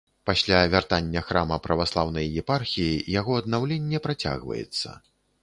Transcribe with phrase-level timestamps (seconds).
[0.27, 4.99] Пасля вяртання храма праваслаўнай епархіі яго аднаўленне працягваецца.